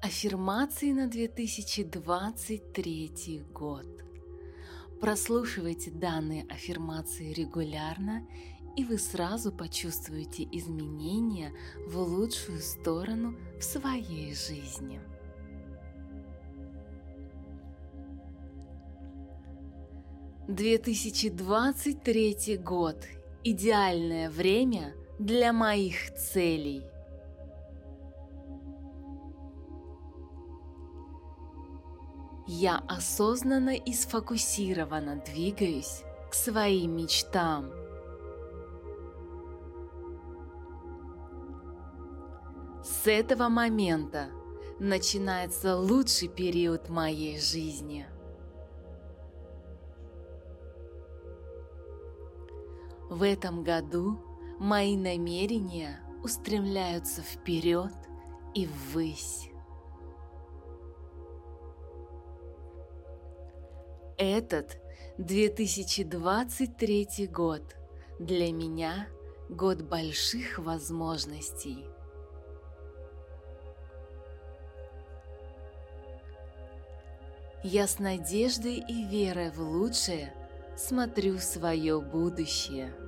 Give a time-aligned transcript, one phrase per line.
[0.00, 3.84] Аффирмации на 2023 год.
[5.00, 8.24] Прослушивайте данные аффирмации регулярно,
[8.76, 11.52] и вы сразу почувствуете изменения
[11.88, 15.00] в лучшую сторону в своей жизни.
[20.46, 23.04] Две тысячи двадцать третий год–
[23.42, 26.84] идеальное время для моих целей–
[32.50, 37.70] Я осознанно и сфокусированно двигаюсь к своим мечтам.
[42.82, 44.30] С этого момента
[44.78, 48.06] начинается лучший период моей жизни.
[53.10, 54.18] В этом году
[54.58, 57.92] мои намерения устремляются вперед
[58.54, 59.50] и ввысь.
[64.20, 64.78] Этот
[65.18, 67.62] 2023 год
[68.18, 69.06] для меня
[69.48, 71.84] год больших возможностей.
[77.62, 80.34] Я с надеждой и верой в лучшее
[80.76, 82.92] смотрю в свое будущее–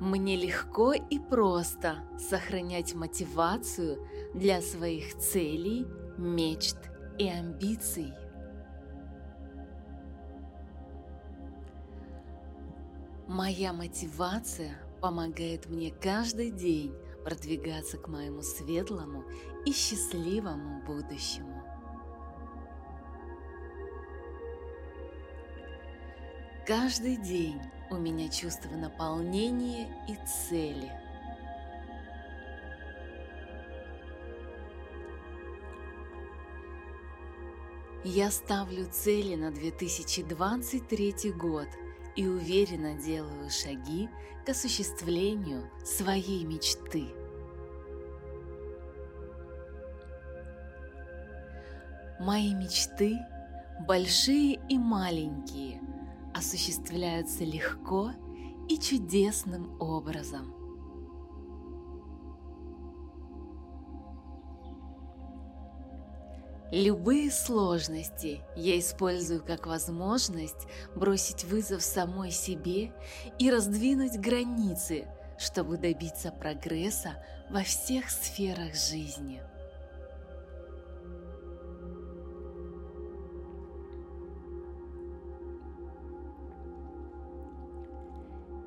[0.00, 3.98] Мне легко и просто сохранять мотивацию
[4.32, 6.76] для своих целей, мечт
[7.18, 8.14] и амбиций.
[13.26, 19.24] Моя мотивация помогает мне каждый день продвигаться к моему светлому
[19.66, 21.57] и счастливому будущему.
[26.68, 30.92] Каждый день у меня чувство наполнения и цели.
[38.04, 41.68] Я ставлю цели на 2023 год
[42.16, 44.10] и уверенно делаю шаги
[44.44, 47.06] к осуществлению своей мечты.
[52.20, 53.16] Мои мечты
[53.86, 55.80] большие и маленькие–
[56.38, 58.12] осуществляются легко
[58.68, 60.54] и чудесным образом.
[66.70, 72.92] Любые сложности я использую как возможность бросить вызов самой себе
[73.38, 79.40] и раздвинуть границы, чтобы добиться прогресса во всех сферах жизни.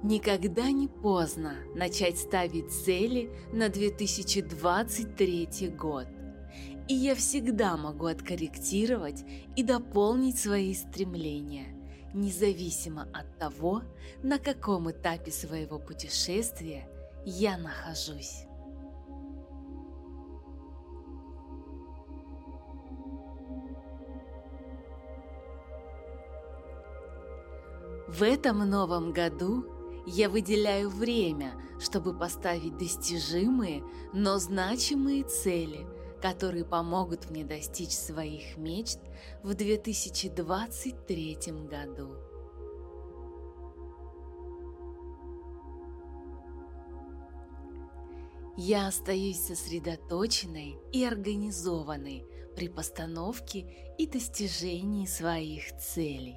[0.03, 6.07] Никогда не поздно начать ставить цели на 2023 год.
[6.87, 9.23] И я всегда могу откорректировать
[9.55, 11.67] и дополнить свои стремления,
[12.15, 13.83] независимо от того,
[14.23, 16.89] на каком этапе своего путешествия
[17.23, 18.47] я нахожусь.
[28.07, 29.70] В этом новом году
[30.05, 35.85] я выделяю время, чтобы поставить достижимые, но значимые цели,
[36.21, 38.99] которые помогут мне достичь своих мечт
[39.43, 41.37] в 2023
[41.69, 42.15] году.
[48.57, 52.25] Я остаюсь сосредоточенной и организованной
[52.55, 56.35] при постановке и достижении своих целей.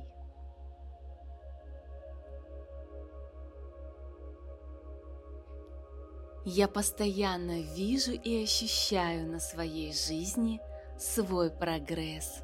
[6.47, 10.61] Я постоянно вижу и ощущаю на своей жизни
[10.99, 12.43] свой прогресс.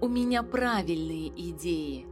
[0.00, 2.06] У меня правильные идеи,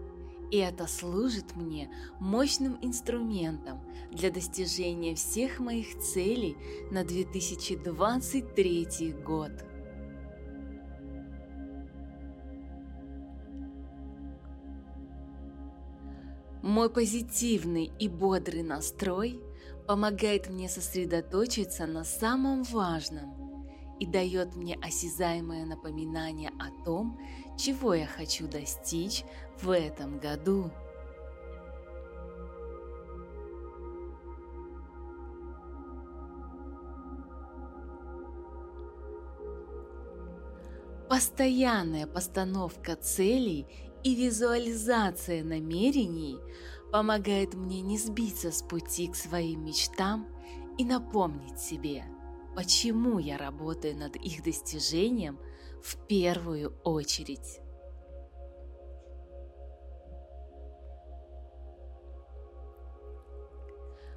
[0.51, 1.89] и это служит мне
[2.19, 3.81] мощным инструментом
[4.11, 6.57] для достижения всех моих целей
[6.91, 9.53] на 2023 год.
[16.69, 19.41] Мой позитивный и бодрый настрой
[19.87, 23.67] помогает мне сосредоточиться на самом важном
[23.99, 27.19] и дает мне осязаемое напоминание о том,
[27.57, 29.25] чего я хочу достичь
[29.63, 30.71] в этом году.
[41.09, 43.67] Постоянная постановка целей
[44.05, 46.39] и визуализация намерений
[46.93, 50.29] помогает мне не сбиться с пути к своим мечтам
[50.79, 52.05] и напомнить себе,
[52.55, 55.39] почему я работаю над их достижением
[55.83, 57.61] в первую очередь.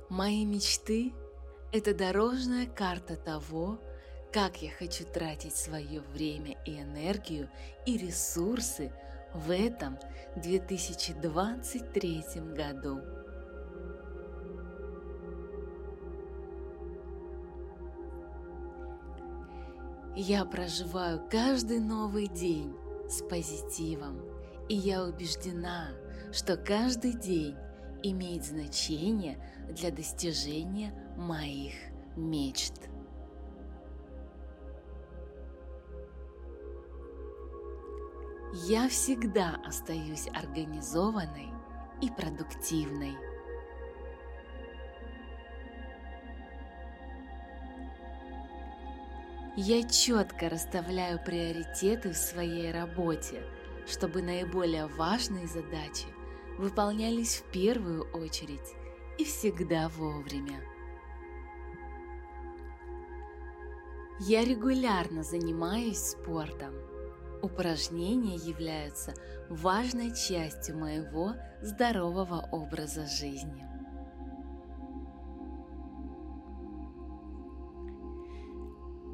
[0.10, 1.14] Мои мечты–
[1.72, 3.80] это дорожная карта того,
[4.34, 7.50] как я хочу тратить свое время и энергию
[7.86, 8.92] и ресурсы
[9.34, 9.98] в этом
[10.36, 12.24] 2023
[12.56, 13.00] году.
[20.16, 22.76] Я проживаю каждый новый день
[23.08, 24.22] с позитивом,
[24.68, 25.92] и я убеждена,
[26.34, 27.56] что каждый день
[28.04, 29.38] имеет значение
[29.70, 31.74] для достижения моих
[32.18, 32.91] мечт.
[38.68, 41.52] Я всегда остаюсь организованной
[42.00, 43.18] и продуктивной.
[49.56, 53.42] Я четко расставляю приоритеты в своей работе,
[53.88, 56.06] чтобы наиболее важные задачи
[56.60, 58.76] выполнялись в первую очередь
[59.18, 60.62] и всегда вовремя.
[64.20, 66.91] Я регулярно занимаюсь спортом.
[67.42, 69.14] Упражнения являются
[69.50, 73.66] важной частью моего здорового образа жизни.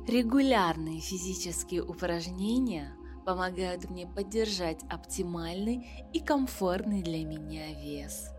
[0.08, 2.96] Регулярные физические упражнения
[3.26, 8.32] помогают мне поддержать оптимальный и комфортный для меня вес.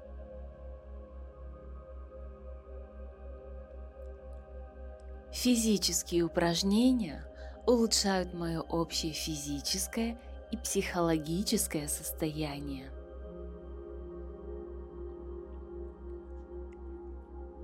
[5.30, 7.27] Физические упражнения
[7.68, 10.18] улучшают мое общее физическое
[10.50, 12.90] и психологическое состояние.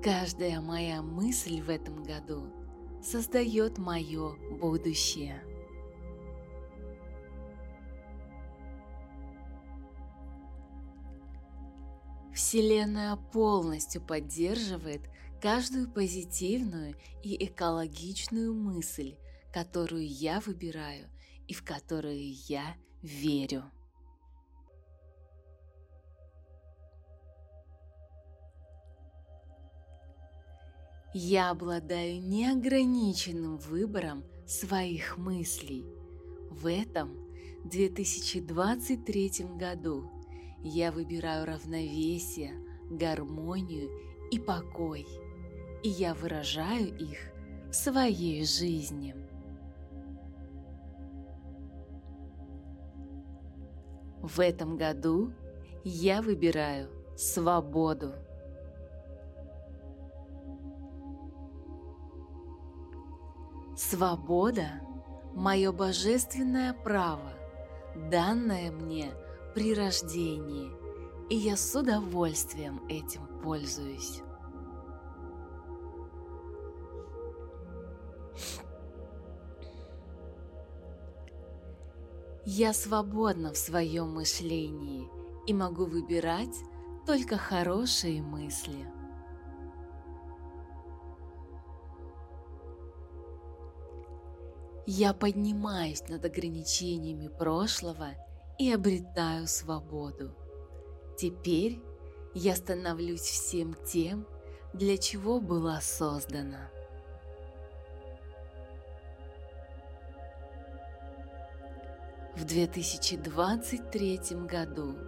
[0.02, 2.42] Каждая моя мысль в этом году
[3.02, 5.42] создает мое будущее.
[12.34, 15.00] Вселенная полностью поддерживает
[15.40, 19.16] каждую позитивную и экологичную мысль,
[19.54, 21.06] которую я выбираю
[21.46, 23.62] и в которую я верю.
[31.14, 35.84] Я обладаю неограниченным выбором своих мыслей.
[36.50, 37.14] В этом
[37.64, 40.10] 2023 году
[40.64, 42.54] я выбираю равновесие,
[42.90, 43.88] гармонию
[44.32, 45.06] и покой,
[45.84, 47.18] и я выражаю их
[47.70, 49.23] в своей жизни.
[54.24, 55.34] В этом году
[55.84, 58.14] я выбираю свободу.
[63.76, 64.80] Свобода–
[65.34, 67.34] мое божественное право,
[68.10, 69.10] данное мне
[69.54, 70.70] при рождении,
[71.28, 74.22] и я с удовольствием этим пользуюсь.
[82.46, 85.08] Я свободна в своем мышлении
[85.46, 86.56] и могу выбирать
[87.06, 88.86] только хорошие мысли–
[94.86, 98.10] Я поднимаюсь над ограничениями прошлого
[98.58, 100.34] и обретаю свободу.
[101.16, 101.80] Теперь
[102.34, 104.26] я становлюсь всем тем,
[104.74, 106.70] для чего была создана.
[112.44, 114.98] В 2023 году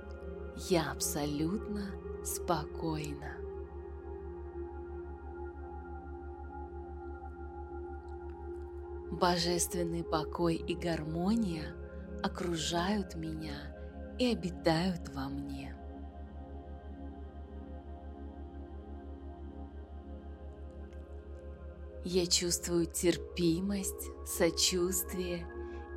[0.70, 1.82] я абсолютно
[2.24, 3.36] спокойна.
[9.10, 11.76] Божественный покой и гармония
[12.22, 13.76] окружают меня
[14.18, 15.76] и обитают во мне.
[22.02, 25.46] Я чувствую терпимость, сочувствие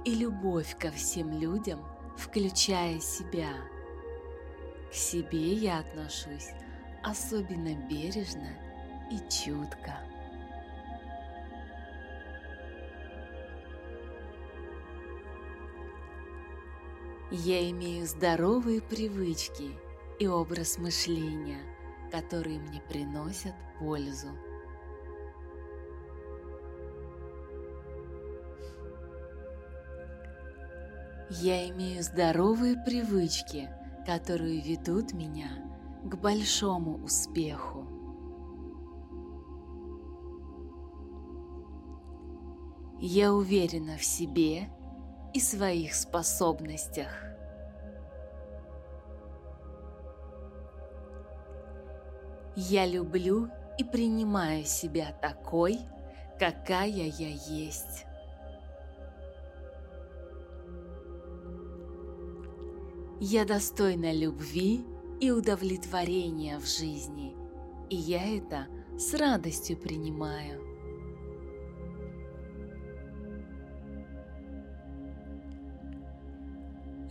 [0.06, 1.86] и любовь ко всем людям,
[2.18, 3.52] включая себя.
[4.90, 6.50] К себе я отношусь
[7.04, 8.50] особенно бережно
[9.12, 9.98] и чутко.
[17.32, 19.78] Я имею здоровые привычки
[20.20, 21.62] и образ мышления,
[22.12, 24.30] которые мне приносят пользу.
[31.32, 33.70] Я имею здоровые привычки,
[34.04, 35.50] которые ведут меня
[36.04, 37.86] к большому успеху.
[43.00, 44.70] Я уверена в себе
[45.36, 47.10] и своих способностях.
[52.56, 55.78] Я люблю и принимаю себя такой,
[56.40, 58.09] какая я есть.
[63.22, 64.86] Я достойна любви
[65.20, 67.36] и удовлетворения в жизни,
[67.90, 70.64] и я это с радостью принимаю.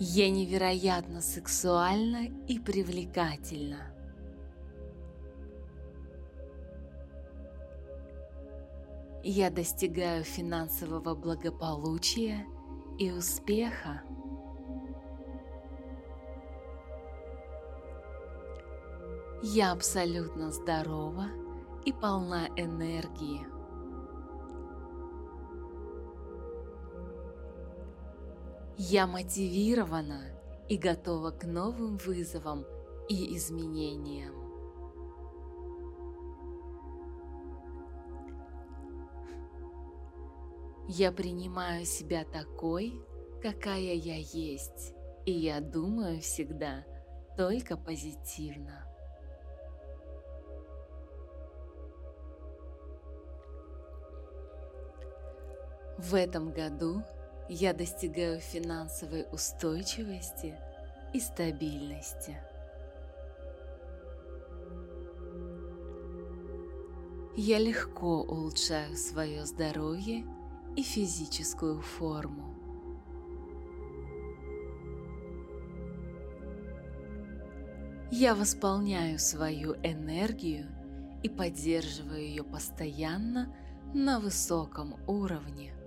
[0.00, 3.92] Я невероятно сексуальна и привлекательна.
[9.22, 12.46] Я достигаю финансового благополучия
[12.98, 14.02] и успеха.
[19.40, 21.26] Я абсолютно здорова
[21.84, 23.46] и полна энергии.
[28.76, 30.22] Я мотивирована
[30.68, 32.64] и готова к новым вызовам
[33.08, 34.34] и изменениям.
[40.88, 43.00] Я принимаю себя такой,
[43.40, 44.94] какая я есть,
[45.26, 46.84] и я думаю всегда
[47.36, 48.87] только позитивно.
[55.98, 57.02] В этом году
[57.48, 60.56] я достигаю финансовой устойчивости
[61.12, 62.40] и стабильности.
[67.36, 70.24] Я легко улучшаю свое здоровье
[70.76, 72.54] и физическую форму.
[78.12, 80.66] Я восполняю свою энергию
[81.24, 83.52] и поддерживаю ее постоянно
[83.92, 85.77] на высоком уровне.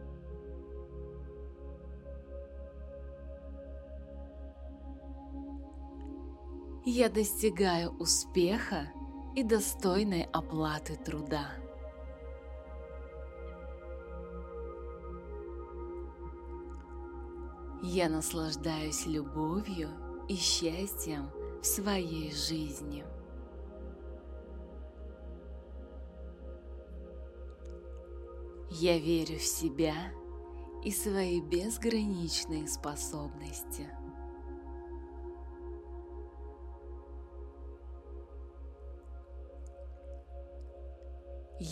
[6.86, 8.92] Я достигаю успеха
[9.36, 11.52] и достойной оплаты труда.
[17.84, 19.90] Я наслаждаюсь любовью
[20.28, 21.30] и счастьем
[21.62, 23.04] в своей жизни.
[28.72, 29.96] Я верю в себя
[30.84, 33.90] и свои безграничные способности.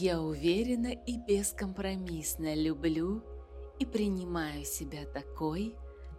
[0.01, 3.21] Я уверенно и бескомпромиссно люблю
[3.79, 5.75] и принимаю себя такой,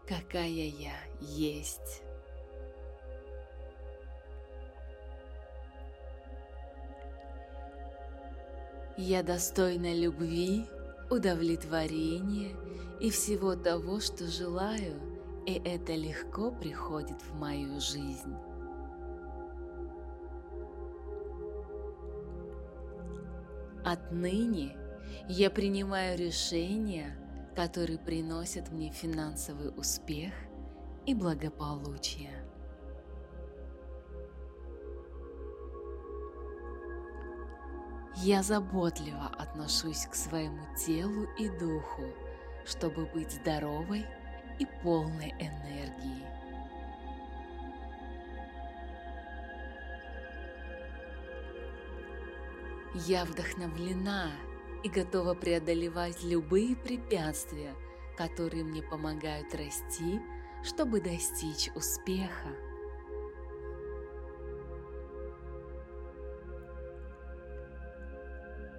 [0.06, 2.02] какая я есть.
[8.98, 10.66] Я достойна любви,
[11.08, 12.54] удовлетворения
[13.00, 15.00] и всего того, что желаю,
[15.46, 18.49] и это легко приходит в мою жизнь.
[23.84, 24.76] Отныне
[25.28, 27.16] я принимаю решения,
[27.56, 30.32] которые приносят мне финансовый успех
[31.06, 32.30] и благополучие.
[38.16, 42.04] Я заботливо отношусь к своему телу и духу,
[42.66, 44.04] чтобы быть здоровой
[44.58, 46.29] и полной энергии.
[52.94, 54.32] Я вдохновлена
[54.82, 57.74] и готова преодолевать любые препятствия,
[58.16, 60.20] которые мне помогают расти,
[60.64, 62.48] чтобы достичь успеха.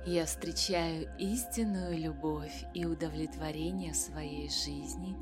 [0.05, 5.15] Я встречаю истинную любовь и удовлетворение своей жизни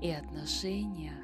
[0.00, 1.21] и отношениях.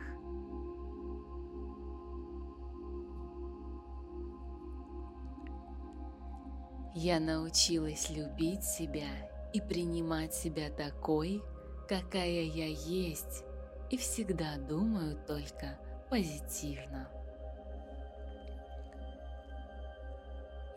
[7.01, 9.07] Я научилась любить себя
[9.53, 11.45] и принимать себя такой,
[11.89, 13.45] какая я есть,
[13.89, 15.79] и всегда думаю только
[16.11, 17.09] позитивно.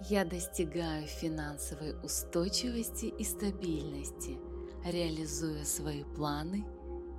[0.02, 4.38] Я достигаю финансовой устойчивости и стабильности,
[4.86, 6.64] реализуя свои планы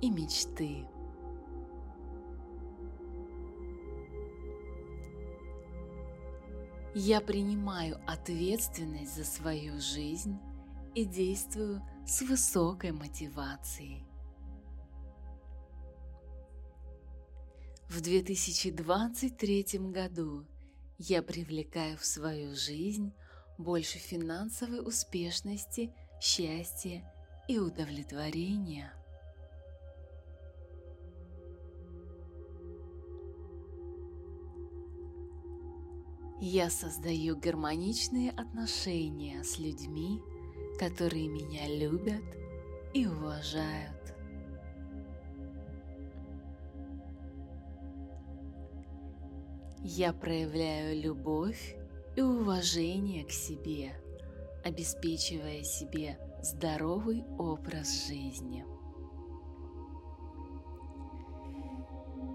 [0.01, 0.87] и мечты.
[6.95, 10.37] Я принимаю ответственность за свою жизнь
[10.93, 14.05] и действую с высокой мотивацией.
[17.89, 20.45] В 2023 году
[20.99, 23.11] я привлекаю в свою жизнь
[23.57, 27.03] больше финансовой успешности, счастья
[27.47, 28.93] и удовлетворения.
[36.45, 40.21] Я создаю гармоничные отношения с людьми,
[40.77, 42.21] которые меня любят
[42.93, 44.13] и уважают.
[49.85, 51.77] Я проявляю любовь
[52.17, 53.93] и уважение к себе,
[54.65, 58.65] обеспечивая себе здоровый образ жизни.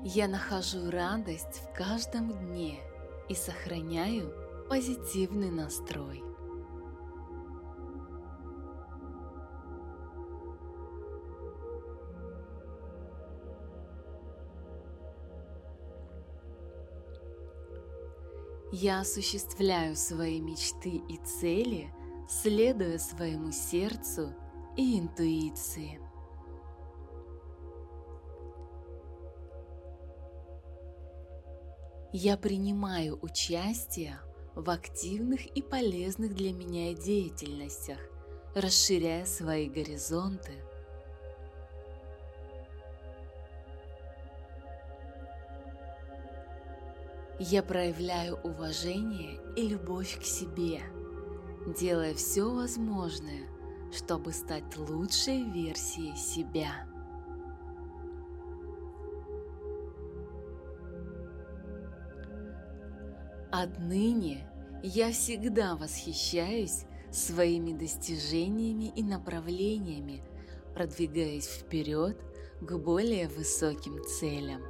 [0.02, 2.87] Я нахожу радость в каждом дне
[3.28, 4.32] и сохраняю
[4.68, 6.22] позитивный настрой.
[18.70, 21.90] Я осуществляю свои мечты и цели,
[22.28, 24.34] следуя своему сердцу
[24.76, 25.98] и интуиции.
[32.20, 34.18] Я принимаю участие
[34.56, 37.98] в активных и полезных для меня деятельностях,
[38.56, 40.50] расширяя свои горизонты–
[47.40, 50.82] Я проявляю уважение и любовь к себе,
[51.78, 53.46] делая все возможное,
[53.92, 56.72] чтобы стать лучшей версией себя.
[63.60, 64.46] Отныне
[64.84, 70.22] я всегда восхищаюсь своими достижениями и направлениями,
[70.74, 72.16] продвигаясь вперед
[72.60, 74.62] к более высоким целям.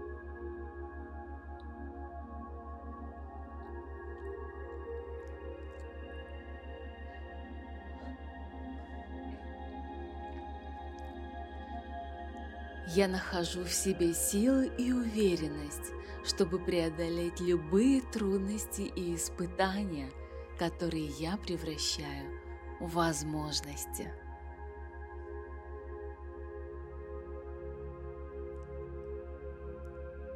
[12.94, 15.92] Я нахожу в себе силы и уверенность,
[16.24, 20.10] чтобы преодолеть любые трудности и испытания,
[20.58, 22.40] которые я превращаю
[22.80, 24.10] в возможности.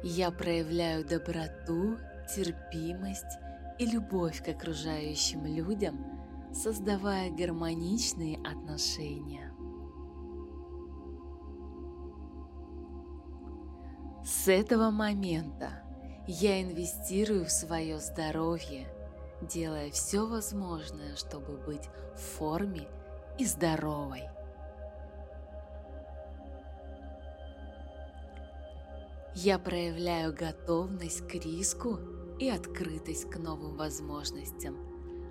[0.03, 1.97] Я проявляю доброту,
[2.35, 3.39] терпимость
[3.79, 6.05] и любовь к окружающим людям,
[6.53, 9.52] создавая гармоничные отношения.
[14.43, 15.69] С этого момента
[16.27, 18.89] я инвестирую в свое здоровье,
[19.41, 22.89] делая все возможное, чтобы быть в форме
[23.39, 24.23] и здоровой.
[29.33, 31.97] Я проявляю готовность к риску
[32.37, 34.75] и открытость к новым возможностям,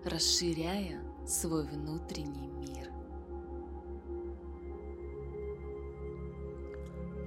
[0.07, 2.89] расширяя свой внутренний мир.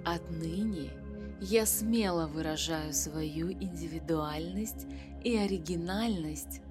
[0.04, 1.05] Отныне
[1.42, 4.88] я смело выражаю свою индивидуальность
[5.24, 6.62] и оригинальность,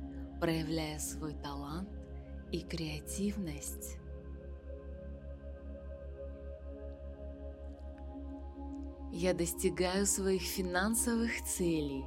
[0.40, 1.88] проявляя свой талант
[2.50, 3.98] и креативность.
[9.12, 12.04] Я достигаю своих финансовых целей,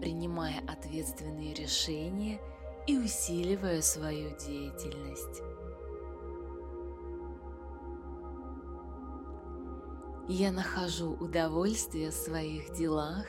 [0.00, 2.40] принимая ответственные решения
[2.86, 5.42] и усиливая свою деятельность.
[10.30, 13.24] Я нахожу удовольствие в своих делах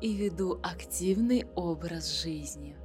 [0.00, 2.76] и веду активный образ жизни.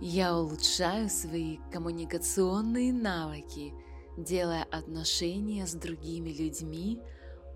[0.00, 3.74] Я улучшаю свои коммуникационные навыки,
[4.16, 7.00] делая отношения с другими людьми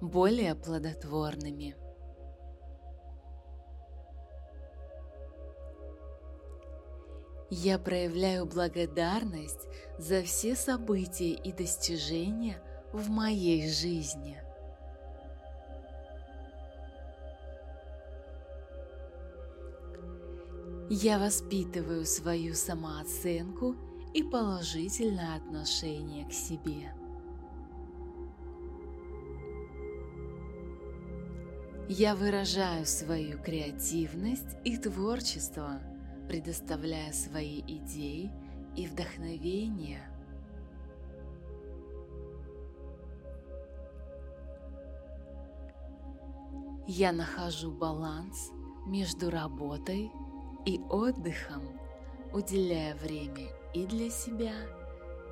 [0.01, 1.77] более плодотворными.
[7.50, 12.61] Я проявляю благодарность за все события и достижения
[12.92, 14.42] в моей жизни.
[20.90, 23.76] Я воспитываю свою самооценку
[24.12, 26.92] и положительное отношение к себе.
[31.88, 35.80] Я выражаю свою креативность и творчество–
[36.29, 38.31] предоставляя свои идеи
[38.77, 40.01] и вдохновение.
[46.89, 48.51] Я нахожу баланс
[48.87, 50.11] между работой
[50.65, 51.79] и отдыхом,
[52.33, 54.55] уделяя время и для себя,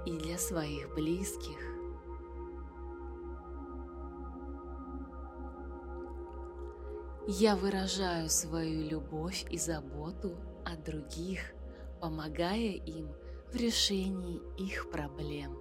[0.05, 1.59] и для своих близких.
[7.27, 10.35] Я выражаю свою любовь и заботу
[10.75, 11.55] о других,
[12.01, 13.09] помогая им
[13.53, 15.59] в решении их проблем.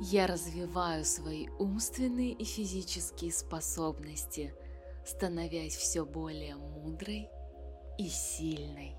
[0.00, 4.54] Я развиваю свои умственные и физические способности,
[5.06, 7.28] становясь все более мудрой
[7.96, 8.96] и сильной.